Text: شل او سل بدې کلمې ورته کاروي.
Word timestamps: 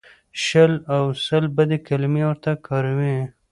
شل 0.43 0.73
او 0.95 1.03
سل 1.25 1.43
بدې 1.55 1.77
کلمې 1.87 2.23
ورته 2.29 2.51
کاروي. 2.67 3.15